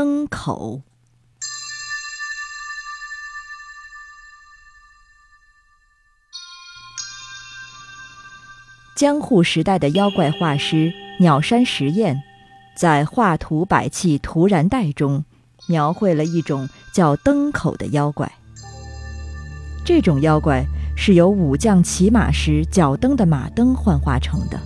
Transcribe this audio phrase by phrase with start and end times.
[0.00, 0.80] 灯口。
[8.96, 12.18] 江户时代的妖怪画师鸟山石彦，
[12.74, 15.22] 在《画图百器图然带》中，
[15.66, 18.32] 描绘了一种叫灯口的妖怪。
[19.84, 20.64] 这种妖怪
[20.96, 24.58] 是由武将骑马时脚蹬的马灯幻化成的。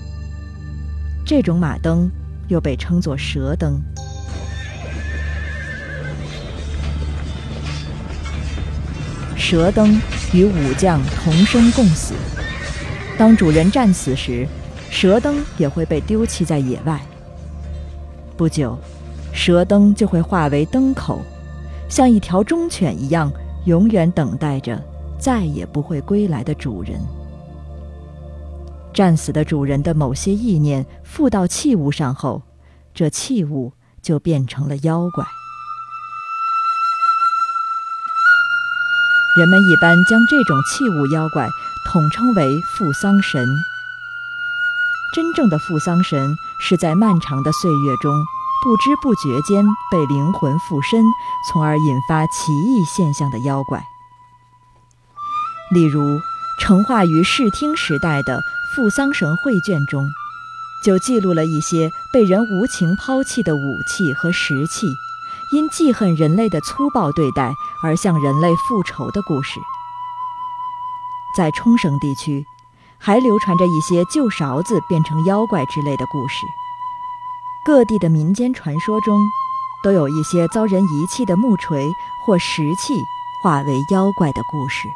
[1.26, 2.08] 这种马灯
[2.46, 3.82] 又被称作蛇灯。
[9.54, 10.00] 蛇灯
[10.32, 12.12] 与武将同生共死。
[13.16, 14.44] 当主人战死时，
[14.90, 17.00] 蛇灯也会被丢弃在野外。
[18.36, 18.76] 不久，
[19.32, 21.20] 蛇灯就会化为灯口，
[21.88, 23.32] 像一条忠犬一样，
[23.64, 24.82] 永远等待着
[25.20, 27.00] 再也不会归来的主人。
[28.92, 32.42] 战死的主人的某些意念附到器物上后，
[32.92, 35.24] 这器物就变成了妖怪。
[39.36, 41.48] 人们一般将这种器物妖怪。
[41.86, 43.46] 统称为富桑神。
[45.14, 48.24] 真正的富桑神是在漫长的岁月中，
[48.64, 51.04] 不知不觉间被灵魂附身，
[51.46, 53.84] 从而引发奇异现象的妖怪。
[55.70, 56.18] 例如，
[56.58, 58.38] 成化于视听时代的
[58.74, 60.08] 《富桑神绘卷》中，
[60.82, 64.88] 就记录了一些被人无情抛弃的武器和石器，
[65.54, 69.60] 因记恨人类的粗暴对待而向人类复仇的故事。
[71.36, 72.44] 在冲绳地区，
[72.98, 76.44] 还流传着一些旧勺子变成妖怪之类的故事。
[77.64, 79.20] 各地的民间传说中，
[79.84, 81.88] 都有一些遭人遗弃的木锤
[82.26, 82.92] 或石器
[83.40, 84.88] 化为妖怪的故事。